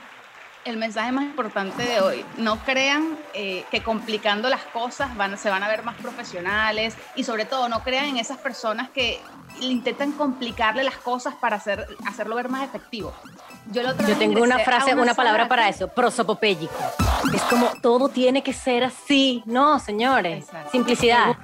[0.65, 2.25] el mensaje más importante de hoy.
[2.37, 7.23] No crean eh, que complicando las cosas van, se van a ver más profesionales y
[7.23, 9.19] sobre todo no crean en esas personas que
[9.61, 13.13] intentan complicarle las cosas para hacer, hacerlo ver más efectivo.
[13.71, 13.83] Yo,
[14.17, 16.73] tengo una frase, una palabra para eso, prosopopéyico.
[17.33, 19.43] Es como todo tiene que ser así.
[19.45, 20.45] No, señores.
[20.45, 20.71] Exacto.
[20.71, 21.37] Simplicidad.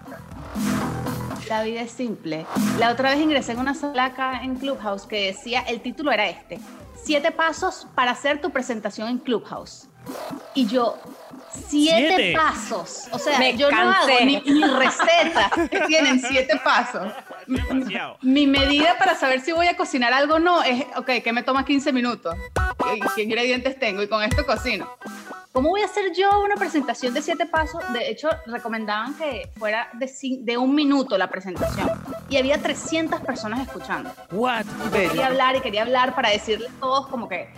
[1.47, 2.45] La vida es simple.
[2.79, 6.27] La otra vez ingresé en una sala acá en Clubhouse que decía, el título era
[6.27, 6.59] este,
[7.01, 9.87] siete pasos para hacer tu presentación en Clubhouse.
[10.53, 10.97] Y yo,
[11.69, 12.33] siete, ¿Siete?
[12.35, 13.07] pasos.
[13.11, 14.13] O sea, Me yo no cansé.
[14.13, 17.11] hago ni, ni recetas que tienen siete pasos.
[17.45, 18.17] Demasiado.
[18.21, 21.43] Mi medida para saber si voy a cocinar algo o no es, ok, que me
[21.43, 22.35] toma 15 minutos.
[22.83, 24.01] ¿Qué, qué ingredientes tengo?
[24.01, 24.89] Y con esto cocino.
[25.53, 27.81] ¿Cómo voy a hacer yo una presentación de siete pasos?
[27.91, 30.07] De hecho, recomendaban que fuera de,
[30.41, 31.89] de un minuto la presentación.
[32.29, 34.11] Y había 300 personas escuchando.
[34.31, 34.65] What?
[34.91, 37.49] Quería hablar y quería hablar para decirles a todos como que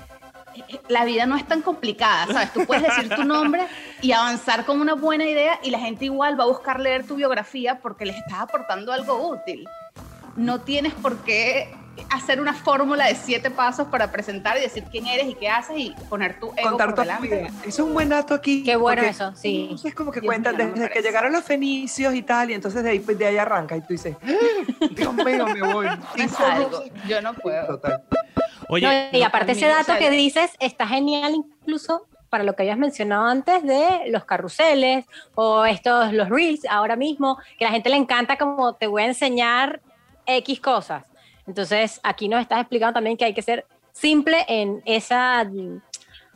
[0.87, 2.53] la vida no es tan complicada, ¿sabes?
[2.53, 3.63] Tú puedes decir tu nombre
[4.01, 7.15] y avanzar con una buena idea y la gente igual va a buscar leer tu
[7.15, 9.67] biografía porque les estás aportando algo útil.
[10.35, 11.73] No tienes por qué
[12.11, 15.77] hacer una fórmula de siete pasos para presentar y decir quién eres y qué haces
[15.77, 17.47] y poner tu ego Contar por tu vida.
[17.47, 18.63] Eso es un buen dato aquí.
[18.63, 19.63] Qué bueno eso, sí.
[19.63, 22.53] entonces Es como que Dios cuentan mío, desde que llegaron los fenicios y tal, y
[22.53, 25.87] entonces de ahí, pues, de ahí arranca y tú dices, "Ah, Dios mío, me voy.
[26.17, 26.93] No es Cinco algo, meses.
[27.07, 27.67] yo no puedo.
[27.67, 28.03] Total.
[28.69, 32.77] Oye, No, y aparte ese dato que dices está genial incluso para lo que habías
[32.77, 35.05] mencionado antes de los carruseles
[35.35, 39.01] o estos, los reels ahora mismo, que a la gente le encanta como te voy
[39.01, 39.81] a enseñar
[40.25, 41.03] X cosas.
[41.47, 45.49] Entonces aquí nos estás explicando también que hay que ser simple en esa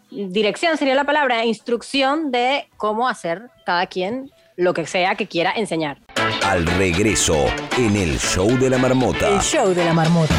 [0.09, 5.51] dirección, sería la palabra, instrucción de cómo hacer cada quien lo que sea que quiera
[5.55, 5.99] enseñar.
[6.45, 7.45] Al regreso,
[7.77, 9.41] en el show de la marmota.
[9.41, 10.35] show de la marmota.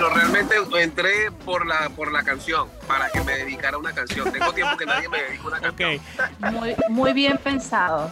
[0.00, 4.32] Bueno, realmente entré por la, por la canción, para que me dedicara a una canción.
[4.32, 6.00] Tengo tiempo que nadie me dedica a una canción.
[6.54, 8.10] Muy, muy bien pensado.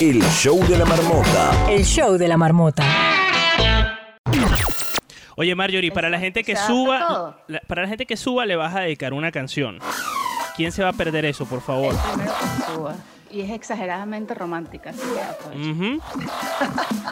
[0.00, 1.52] El show de la marmota.
[1.68, 2.84] El show de la marmota.
[5.36, 8.74] Oye, Marjorie, para la gente que suba, la- para la gente que suba le vas
[8.74, 9.78] a dedicar una canción.
[10.56, 11.94] ¿Quién se va a perder eso, por favor?
[11.94, 12.94] Que suba.
[13.30, 15.70] Y es exageradamente romántica, así que aprovecha.
[15.70, 16.00] Ujú.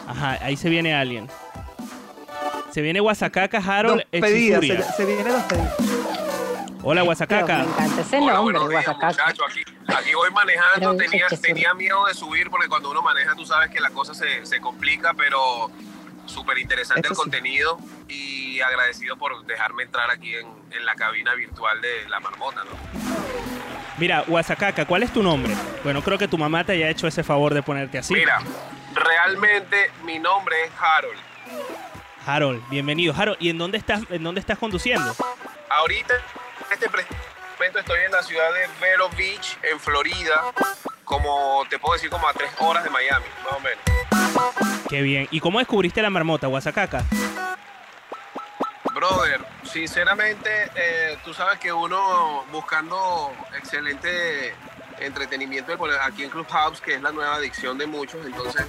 [0.07, 1.27] Ajá, ahí se viene alguien.
[2.75, 4.83] Se viene Guasacaca Harold Dos pedidas, Echefuria.
[4.91, 5.75] se, se vienen dos pedidas.
[6.83, 7.61] Hola, Me Guasacaca.
[7.63, 9.29] encanta ese Hola, nombre, días, Guasacaca.
[9.29, 10.97] Aquí, aquí voy manejando.
[10.97, 14.45] Pero, Tenía, miedo de subir porque cuando uno maneja tú sabes que la cosa se,
[14.45, 15.71] se complica, pero
[16.25, 17.21] súper interesante Eso el sí.
[17.21, 22.61] contenido y agradecido por dejarme entrar aquí en, en la cabina virtual de La Marmota,
[22.65, 22.71] ¿no?
[23.97, 25.55] Mira, Guasacaca, ¿cuál es tu nombre?
[25.85, 28.13] Bueno, creo que tu mamá te haya hecho ese favor de ponerte así.
[28.15, 28.41] Mira,
[28.93, 31.19] realmente mi nombre es Harold.
[32.25, 33.13] Harold, bienvenido.
[33.15, 35.15] Harold, ¿y en dónde estás, en dónde estás conduciendo?
[35.69, 40.51] Ahorita, en este momento estoy en la ciudad de Vero Beach, en Florida,
[41.03, 44.85] como te puedo decir, como a tres horas de Miami, más o menos.
[44.89, 45.27] Qué bien.
[45.29, 47.03] ¿Y cómo descubriste la marmota, Guasacaca?
[48.93, 54.55] Brother, sinceramente, eh, tú sabes que uno buscando excelente
[54.99, 58.65] entretenimiento aquí en Clubhouse, que es la nueva adicción de muchos, entonces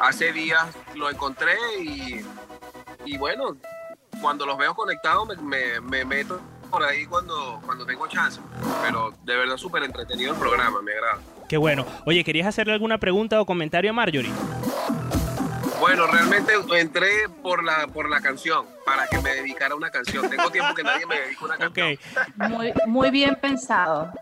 [0.00, 2.20] hace días lo encontré y,
[3.04, 3.56] y bueno,
[4.20, 8.40] cuando los veo conectados me, me- me meto por ahí cuando, cuando tengo chance.
[8.82, 11.18] Pero de verdad súper entretenido el programa, me agrada.
[11.48, 11.84] Qué bueno.
[12.06, 14.30] Oye, ¿querías hacerle alguna pregunta o comentario a Marjorie?
[15.80, 20.28] Bueno, realmente entré por la, por la canción, para que me dedicara a una canción.
[20.28, 21.98] Tengo tiempo que nadie me dedica a una canción.
[22.36, 24.12] Muy, muy bien pensado.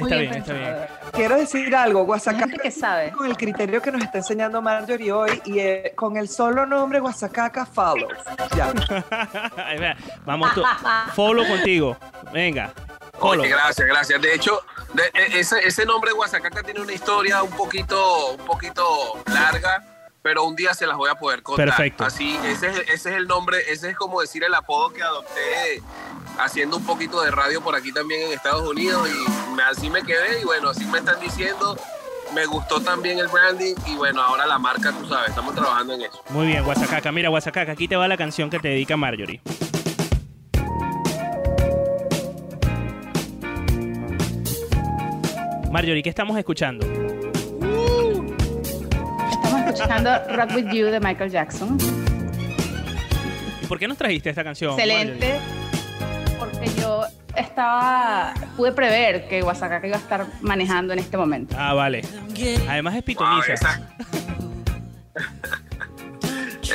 [0.00, 0.76] Está bien, está bien.
[1.12, 2.46] Quiero decir algo, Guasacaca.
[2.46, 3.10] Gente que sabe.
[3.12, 7.00] Con el criterio que nos está enseñando Marjorie hoy y eh, con el solo nombre
[7.00, 8.08] Guasacaca follow.
[8.56, 8.72] Ya.
[10.24, 10.62] Vamos, tú.
[11.14, 11.96] follow contigo.
[12.32, 12.70] Venga.
[13.18, 13.42] Follow.
[13.44, 14.20] Oye, gracias, gracias.
[14.22, 14.60] De hecho,
[14.94, 19.84] de- e- ese, ese nombre Guasacaca tiene una historia un poquito, un poquito larga,
[20.22, 21.66] pero un día se las voy a poder contar.
[21.66, 22.04] Perfecto.
[22.04, 25.82] Así, ese es, ese es el nombre, ese es como decir el apodo que adopté
[26.38, 30.02] haciendo un poquito de radio por aquí también en Estados Unidos y me- así me
[30.02, 31.76] quedé y bueno, así me están diciendo.
[32.34, 36.02] Me gustó también el branding y bueno, ahora la marca, tú sabes, estamos trabajando en
[36.02, 36.22] eso.
[36.28, 37.10] Muy bien, Guasacaca.
[37.10, 39.40] Mira, Guasacaca, aquí te va la canción que te dedica Marjorie.
[45.70, 46.86] Marjorie, ¿qué estamos escuchando?
[49.72, 51.78] Estamos escuchando Rock With You de Michael Jackson.
[53.62, 54.72] ¿Y por qué nos trajiste esta canción?
[54.72, 55.38] Excelente.
[56.38, 57.04] Porque yo
[57.36, 61.54] estaba, pude prever que Guasacaca iba a estar manejando en este momento.
[61.58, 62.02] Ah, vale.
[62.68, 63.52] Además es pitoniza.
[63.52, 63.80] esa-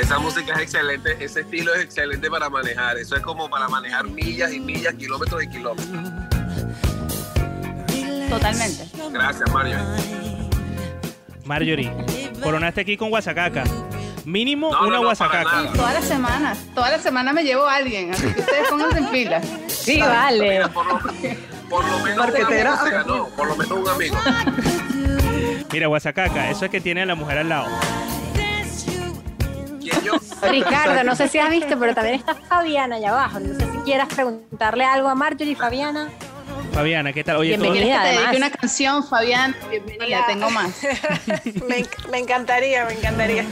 [0.00, 2.96] Esa música es excelente, ese estilo es excelente para manejar.
[2.98, 5.88] Eso es como para manejar millas y millas, kilómetros y kilómetros.
[8.28, 8.84] Totalmente.
[9.12, 9.78] Gracias, Mario.
[11.46, 11.90] Marjorie,
[12.42, 13.64] coronaste aquí con Guasacaca.
[14.24, 15.72] Mínimo No, una no, Guasacaca.
[15.72, 19.08] Todas las semanas, todas las semanas me llevo a alguien, así que ustedes pónganse en
[19.08, 19.40] fila.
[19.68, 20.50] Sí, vale.
[20.50, 20.98] Mira, por, lo,
[21.68, 24.16] por lo menos un amigo se ganó, por lo menos un amigo.
[25.72, 27.68] Mira, Guasacaca, eso es que tiene a la mujer al lado.
[30.50, 33.38] Ricardo, no sé si has visto, pero también está Fabiana allá abajo.
[33.38, 36.08] No sé si quieras preguntarle algo a Marjorie, Fabiana.
[36.72, 37.36] Fabiana, ¿qué tal?
[37.36, 38.20] Oye, todo- ¿Quieres que te además.
[38.22, 39.56] dedique una canción, Fabián?
[39.70, 40.70] Bienvenida, tengo más.
[41.66, 43.44] me, enc- me encantaría, me encantaría.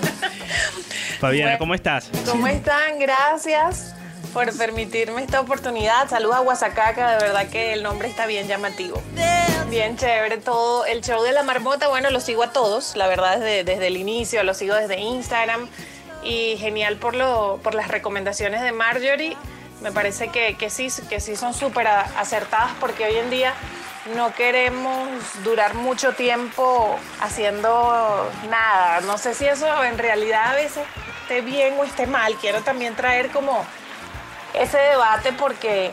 [1.20, 1.59] Fabiana, Bueno.
[1.59, 2.11] ¿cómo estás?
[2.27, 2.98] ¿Cómo están?
[2.98, 3.94] Gracias
[4.35, 6.09] por permitirme esta oportunidad.
[6.11, 9.00] Saludos a Guasacaca, de verdad que el nombre está bien llamativo.
[9.70, 10.85] Bien chévere todo.
[10.85, 13.96] El show de la marmota, bueno, lo sigo a todos, la verdad, desde, desde el
[13.96, 15.68] inicio, lo sigo desde Instagram.
[16.22, 19.37] Y genial por, lo, por las recomendaciones de Marjorie.
[19.85, 23.53] Me parece que, que sí, que sí son súper acertadas porque hoy en día
[24.16, 25.11] no queremos
[25.44, 29.03] durar mucho tiempo haciendo nada.
[29.03, 30.87] No sé si eso en realidad a veces
[31.20, 32.35] esté bien o esté mal.
[32.37, 33.62] Quiero también traer como
[34.55, 35.92] ese debate porque,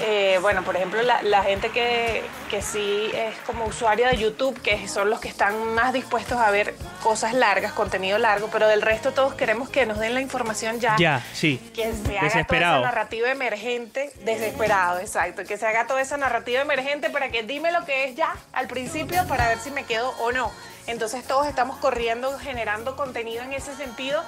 [0.00, 4.60] eh, bueno, por ejemplo, la, la gente que, que sí es como usuario de YouTube,
[4.62, 8.82] que son los que están más dispuestos a ver cosas largas, contenido largo, pero del
[8.82, 10.96] resto todos queremos que nos den la información ya.
[10.98, 11.58] Ya, sí.
[11.74, 12.76] Que se haga Desesperado.
[12.76, 15.44] toda esa narrativa emergente, desesperado, exacto.
[15.44, 18.68] Que se haga toda esa narrativa emergente para que dime lo que es ya al
[18.68, 20.52] principio para ver si me quedo o no.
[20.86, 24.22] Entonces todos estamos corriendo, generando contenido en ese sentido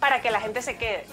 [0.00, 1.04] para que la gente se quede.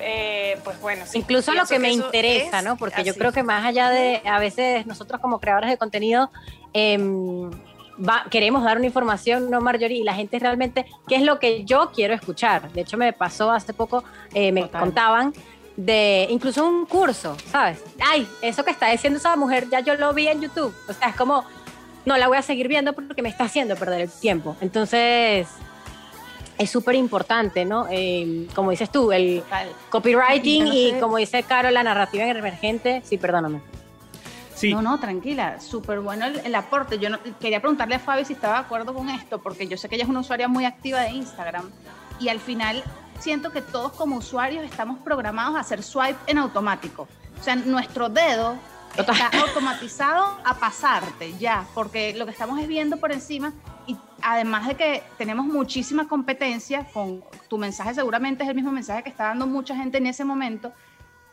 [0.00, 2.76] Eh, pues bueno, sí, Incluso lo que me interesa, es ¿no?
[2.76, 6.30] Porque yo creo que más allá de, a veces nosotros como creadores de contenido,
[6.72, 7.50] em,
[7.98, 9.98] va- queremos dar una información, ¿no, Marjorie?
[9.98, 12.70] Y la gente realmente, ¿qué es lo que yo quiero escuchar?
[12.72, 14.02] De hecho, me pasó hace poco,
[14.34, 14.80] eh, me Total.
[14.80, 15.32] contaban
[15.76, 17.82] de incluso un curso, ¿sabes?
[18.00, 20.74] Ay, eso que está diciendo esa mujer, ya yo lo vi en YouTube.
[20.88, 21.44] O sea, es como,
[22.04, 24.56] no la voy a seguir viendo porque me está haciendo perder el tiempo.
[24.60, 25.46] Entonces,
[26.58, 27.86] es súper importante, ¿no?
[27.90, 29.68] Eh, como dices tú, el Total.
[29.90, 33.02] copywriting no y como dice Caro, la narrativa emergente.
[33.04, 33.60] Sí, perdóname.
[34.54, 34.72] Sí.
[34.72, 36.98] No, no, tranquila, súper bueno el, el aporte.
[36.98, 39.88] Yo no, quería preguntarle a Fabi si estaba de acuerdo con esto, porque yo sé
[39.88, 41.68] que ella es una usuaria muy activa de Instagram
[42.20, 42.82] y al final
[43.18, 47.08] siento que todos como usuarios estamos programados a hacer swipe en automático.
[47.40, 48.56] O sea, nuestro dedo
[48.96, 49.16] Total.
[49.40, 53.52] automatizado a pasarte ya, porque lo que estamos es viendo por encima
[53.86, 59.02] y además de que tenemos muchísima competencia, con tu mensaje seguramente es el mismo mensaje
[59.02, 60.72] que está dando mucha gente en ese momento,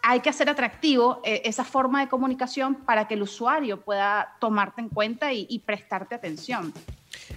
[0.01, 4.81] hay que hacer atractivo eh, esa forma de comunicación para que el usuario pueda tomarte
[4.81, 6.73] en cuenta y prestarte atención.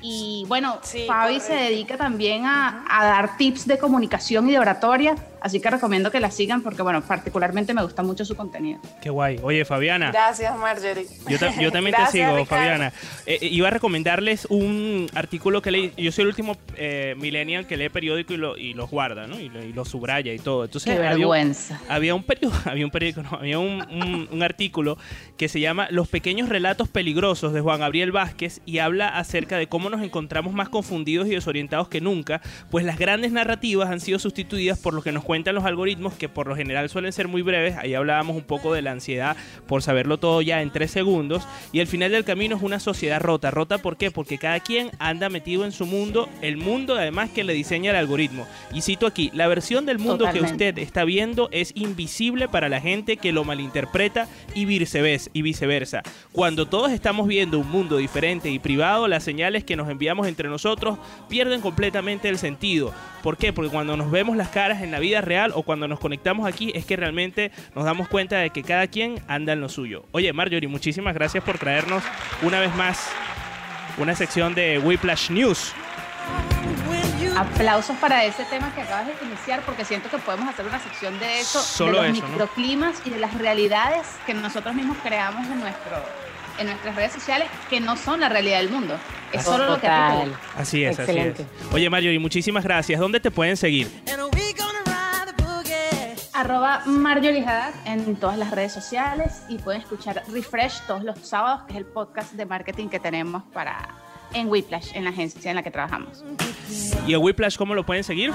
[0.00, 1.64] Y bueno, Sí, Fabi se correcto.
[1.70, 6.18] dedica también a, a dar tips de comunicación y de oratoria, así que recomiendo que
[6.18, 8.80] la sigan porque, bueno, particularmente me gusta mucho su contenido.
[9.00, 9.38] Qué guay.
[9.42, 10.10] Oye, Fabiana.
[10.10, 11.06] Gracias, Marjorie.
[11.28, 12.44] Yo, ta- yo también te Gracias, sigo, Ricardo.
[12.64, 12.92] Fabiana.
[13.26, 15.92] Eh, eh, iba a recomendarles un artículo que leí.
[15.96, 19.38] Yo soy el último eh, millennial que lee periódico y, lo, y los guarda, ¿no?
[19.38, 20.64] Y, lo- y los subraya y todo.
[20.64, 21.80] Entonces, Qué había un- vergüenza.
[21.88, 24.98] Había un periódico, había un periódico, no, había un, un- un artículo
[25.36, 29.68] que se llama Los pequeños relatos peligrosos de Juan Gabriel Vázquez y habla acerca de
[29.68, 34.18] cómo nos encontramos más confundidos y desorientados que nunca, pues las grandes narrativas han sido
[34.18, 37.42] sustituidas por lo que nos cuentan los algoritmos que por lo general suelen ser muy
[37.42, 37.76] breves.
[37.76, 41.80] Ahí hablábamos un poco de la ansiedad por saberlo todo ya en tres segundos y
[41.80, 43.50] el final del camino es una sociedad rota.
[43.50, 44.10] ¿Rota por qué?
[44.10, 47.96] Porque cada quien anda metido en su mundo, el mundo además que le diseña el
[47.96, 48.46] algoritmo.
[48.72, 50.68] Y cito aquí, la versión del mundo que Totalmente.
[50.68, 56.02] usted está viendo es invisible para la gente que lo malinterpreta y viceversa.
[56.32, 60.48] Cuando todos estamos viendo un mundo diferente y privado, las señales que nos enviamos entre
[60.48, 60.98] nosotros
[61.28, 62.92] pierden completamente el sentido.
[63.22, 63.52] ¿Por qué?
[63.52, 66.72] Porque cuando nos vemos las caras en la vida real o cuando nos conectamos aquí
[66.74, 70.04] es que realmente nos damos cuenta de que cada quien anda en lo suyo.
[70.12, 72.02] Oye, Marjorie, muchísimas gracias por traernos
[72.42, 73.10] una vez más
[73.98, 75.72] una sección de Whiplash News.
[77.36, 81.18] Aplausos para ese tema que acabas de iniciar porque siento que podemos hacer una sección
[81.18, 82.32] de eso, Solo de los eso, ¿no?
[82.32, 85.96] microclimas y de las realidades que nosotros mismos creamos en nuestro
[86.58, 88.96] en nuestras redes sociales que no son la realidad del mundo.
[89.32, 90.40] Es solo lo que a ti te gusta.
[90.56, 91.42] Así es, Excelente.
[91.42, 91.74] así es.
[91.74, 93.00] Oye, Marjorie, muchísimas gracias.
[93.00, 93.88] ¿Dónde te pueden seguir?
[96.34, 101.62] Arroba Marjorie Haddad en todas las redes sociales y pueden escuchar Refresh todos los sábados,
[101.68, 103.88] que es el podcast de marketing que tenemos para
[104.34, 106.24] en Whiplash, en la agencia en la que trabajamos.
[107.06, 108.32] ¿Y a Whiplash cómo lo pueden seguir?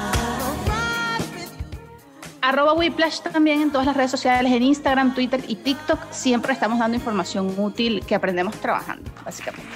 [2.48, 6.00] Arroba Whiplash también en todas las redes sociales, en Instagram, Twitter y TikTok.
[6.12, 9.70] Siempre estamos dando información útil que aprendemos trabajando, básicamente.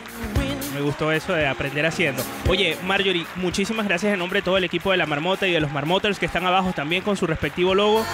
[0.74, 2.24] Me gustó eso de aprender haciendo.
[2.48, 5.60] Oye, Marjorie, muchísimas gracias en nombre de todo el equipo de La Marmota y de
[5.60, 8.06] los Marmoters que están abajo también con su respectivo logo.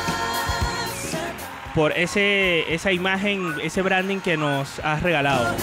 [1.76, 5.56] Por ese, esa imagen, ese branding que nos has regalado.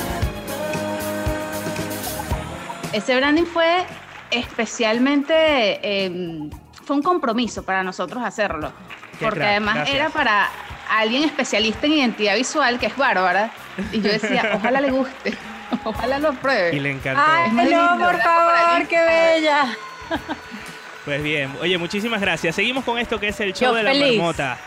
[2.93, 3.85] Ese branding fue
[4.31, 5.35] especialmente,
[5.83, 6.49] eh,
[6.85, 8.73] fue un compromiso para nosotros hacerlo,
[9.19, 9.97] Qué porque crack, además gracias.
[9.97, 10.49] era para
[10.91, 13.51] alguien especialista en identidad visual, que es Bárbara,
[13.93, 15.35] y yo decía, ojalá le guste,
[15.85, 16.77] ojalá lo pruebe.
[16.77, 17.23] Y le encantó.
[17.27, 19.67] Ay, no, lindo, por favor, qué bella.
[21.05, 22.55] Pues bien, oye, muchísimas gracias.
[22.55, 23.95] Seguimos con esto que es el show Yo de La.
[23.95, 24.59] Marmota.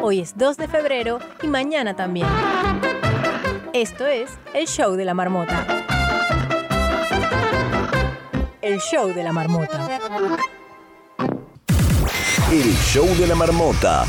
[0.00, 2.26] Hoy es 2 de febrero y mañana también.
[3.72, 5.66] Esto es el show de la marmota.
[8.60, 9.98] El show de la marmota.
[12.52, 14.04] El show de la marmota.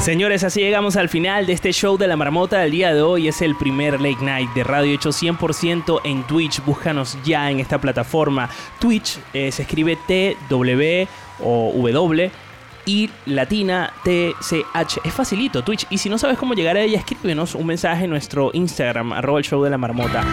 [0.00, 3.26] Señores, así llegamos al final de este show de la marmota del día de hoy.
[3.26, 6.62] Es el primer late night de radio hecho 100% en Twitch.
[6.62, 8.50] Búscanos ya en esta plataforma.
[8.78, 11.08] Twitch eh, se escribe T, W
[11.42, 12.30] o W
[12.88, 15.00] y latina TCH.
[15.04, 15.86] Es facilito, Twitch.
[15.90, 19.38] Y si no sabes cómo llegar a ella, escríbenos un mensaje en nuestro Instagram, arroba
[19.38, 20.24] el show de la marmota.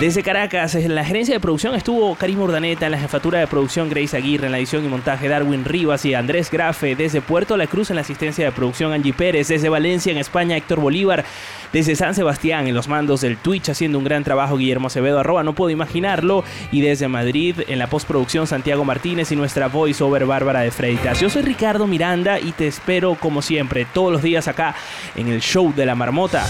[0.00, 3.88] Desde Caracas, en la gerencia de producción estuvo Karim Urdaneta, en la jefatura de producción
[3.88, 7.66] Grace Aguirre, en la edición y montaje Darwin Rivas y Andrés Grafe, desde Puerto La
[7.66, 11.24] Cruz en la asistencia de producción Angie Pérez, desde Valencia en España Héctor Bolívar,
[11.72, 15.42] desde San Sebastián en los mandos del Twitch haciendo un gran trabajo Guillermo Acevedo, arroba
[15.42, 20.60] no puedo imaginarlo, y desde Madrid en la postproducción Santiago Martínez y nuestra voiceover Bárbara
[20.60, 21.20] de Freitas.
[21.20, 24.74] Yo soy Ricardo Miranda y te espero como siempre todos los días acá
[25.14, 26.44] en el show de la marmota.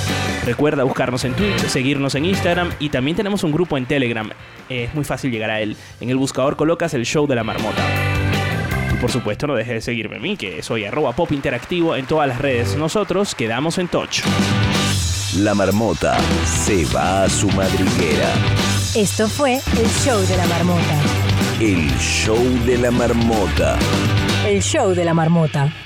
[0.45, 4.31] Recuerda buscarnos en Twitch, seguirnos en Instagram y también tenemos un grupo en Telegram.
[4.69, 5.77] Es muy fácil llegar a él.
[6.01, 7.83] En el buscador colocas el show de la marmota.
[8.93, 12.07] Y por supuesto no dejes de seguirme a mí, que soy arroba pop interactivo en
[12.07, 12.77] todas las redes.
[12.77, 14.23] Nosotros quedamos en touch.
[15.39, 18.33] La marmota se va a su madriguera.
[18.95, 21.01] Esto fue el show de la marmota.
[21.61, 23.79] El show de la marmota.
[24.47, 25.86] El show de la marmota.